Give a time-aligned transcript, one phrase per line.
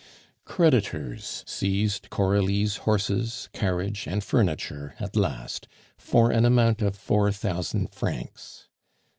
[0.45, 7.91] Creditors seized Coralie's horses, carriage, and furniture at last, for an amount of four thousand
[7.93, 8.67] francs.